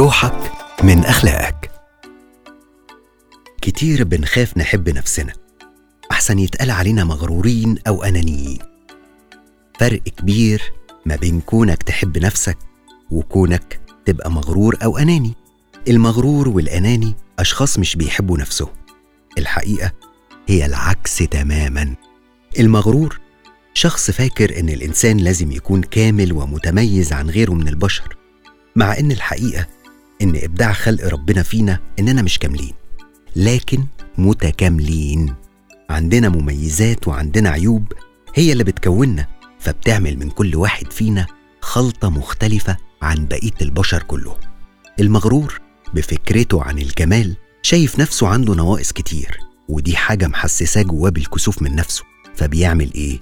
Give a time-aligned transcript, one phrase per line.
[0.00, 0.52] روحك
[0.84, 1.70] من أخلاقك.
[3.62, 5.32] كتير بنخاف نحب نفسنا.
[6.12, 8.58] أحسن يتقال علينا مغرورين أو أنانيين.
[9.80, 10.62] فرق كبير
[11.06, 12.58] ما بين كونك تحب نفسك
[13.10, 15.34] وكونك تبقى مغرور أو أناني.
[15.88, 18.72] المغرور والأناني أشخاص مش بيحبوا نفسهم.
[19.38, 19.92] الحقيقة
[20.46, 21.94] هي العكس تماما.
[22.58, 23.20] المغرور
[23.74, 28.16] شخص فاكر إن الإنسان لازم يكون كامل ومتميز عن غيره من البشر
[28.76, 29.79] مع إن الحقيقة
[30.22, 32.72] إن إبداع خلق ربنا فينا إننا مش كاملين
[33.36, 33.84] لكن
[34.18, 35.34] متكاملين.
[35.90, 37.92] عندنا مميزات وعندنا عيوب
[38.34, 39.26] هي اللي بتكوننا
[39.58, 41.26] فبتعمل من كل واحد فينا
[41.60, 44.36] خلطة مختلفة عن بقية البشر كلهم.
[45.00, 45.60] المغرور
[45.94, 52.04] بفكرته عن الكمال شايف نفسه عنده نواقص كتير ودي حاجة محسساه جواه بالكسوف من نفسه.
[52.34, 53.20] فبيعمل إيه؟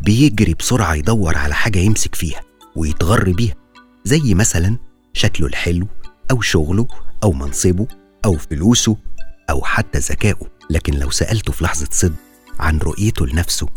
[0.00, 2.40] بيجري بسرعة يدور على حاجة يمسك فيها
[2.76, 3.54] ويتغر بيها
[4.04, 4.76] زي مثلا
[5.12, 5.86] شكله الحلو
[6.30, 6.86] أو شغله
[7.22, 7.86] أو منصبه
[8.24, 8.96] أو فلوسه
[9.50, 10.46] أو حتى ذكائه.
[10.70, 12.14] لكن لو سألته في لحظة صدق
[12.60, 13.68] عن رؤيته لنفسه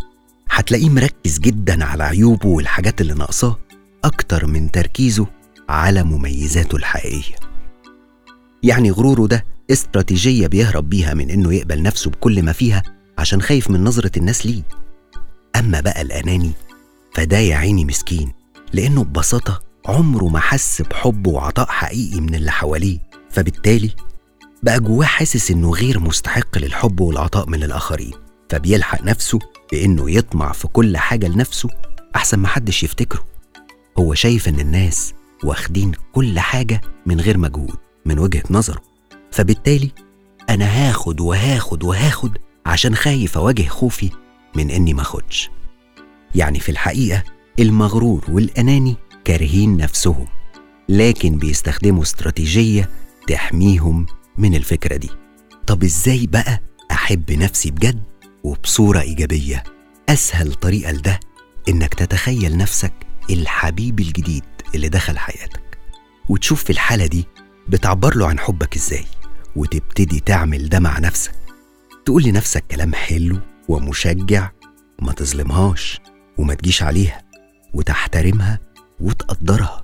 [0.50, 3.58] هتلاقيه مركز جدا على عيوبه والحاجات اللي ناقصاه
[4.04, 5.28] أكتر من تركيزه
[5.70, 7.36] على مميزاته الحقيقية.
[8.64, 12.84] يعني غروره ده استراتيجية بيهرب بيها من إنه يقبل نفسه بكل ما فيها
[13.18, 14.64] عشان خايف من نظرة الناس ليه.
[15.56, 16.52] أما بقى الأناني
[17.14, 18.32] فده يا عيني مسكين
[18.74, 23.92] لأنه ببساطة عمره ما حس بحب وعطاء حقيقي من اللي حواليه فبالتالي
[24.64, 28.12] بقى جواه حاسس إنه غير مستحق للحب والعطاء من الآخرين
[28.50, 29.40] فبيلحق نفسه
[29.72, 31.70] بإنه يطمع في كل حاجة لنفسه
[32.16, 33.26] أحسن ما حدش يفتكره.
[34.00, 38.82] هو شايف إن الناس واخدين كل حاجة من غير مجهود من وجهة نظره
[39.32, 39.92] فبالتالي
[40.50, 44.10] أنا هاخد وهاخد وهاخد عشان خايف أواجه خوفي
[44.56, 45.50] من إني ما أخدش.
[46.36, 47.24] يعني في الحقيقة
[47.60, 50.28] المغرور والأناني كارهين نفسهم
[50.90, 52.90] لكن بيستخدموا استراتيجية
[53.28, 54.06] تحميهم
[54.38, 55.10] من الفكرة دي.
[55.68, 56.62] طب إزاي بقى
[56.92, 58.04] أحب نفسي بجد
[58.44, 59.64] وبصورة إيجابية؟
[60.10, 61.20] أسهل طريقة لده
[61.70, 62.94] إنك تتخيل نفسك
[63.30, 64.44] الحبيب الجديد
[64.76, 65.78] اللي دخل حياتك
[66.30, 67.26] وتشوف في الحالة دي
[67.68, 69.06] بتعبر له عن حبك إزاي
[69.56, 71.34] وتبتدي تعمل ده مع نفسك.
[72.06, 74.50] تقول لنفسك كلام حلو ومشجع
[75.00, 76.00] وما تظلمهاش
[76.38, 77.22] وما تجيش عليها
[77.74, 78.60] وتحترمها
[79.02, 79.84] وتقدرها.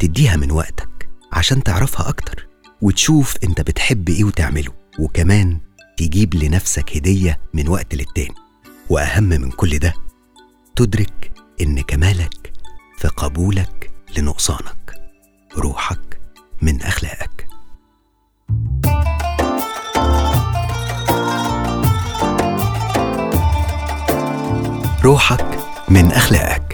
[0.00, 2.46] تديها من وقتك عشان تعرفها أكتر
[2.82, 4.72] وتشوف أنت بتحب إيه وتعمله.
[4.98, 5.58] وكمان
[5.96, 8.34] تجيب لنفسك هدية من وقت للتاني.
[8.90, 9.92] وأهم من كل ده
[10.76, 12.52] تدرك إن كمالك
[12.98, 14.94] في قبولك لنقصانك.
[15.56, 16.20] روحك
[16.62, 17.46] من أخلاقك.
[25.04, 26.71] روحك من أخلاقك.